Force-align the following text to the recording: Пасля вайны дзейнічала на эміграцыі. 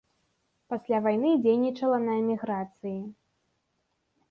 Пасля 0.71 1.01
вайны 1.07 1.33
дзейнічала 1.43 2.01
на 2.07 2.17
эміграцыі. 2.23 2.97